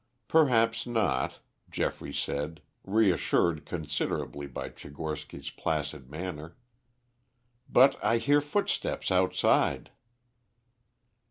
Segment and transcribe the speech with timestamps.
[0.27, 6.57] "Perhaps not," Geoffrey said, reassured considerably by Tchigorsky's placid manner;
[7.69, 9.91] "but I hear footsteps outside."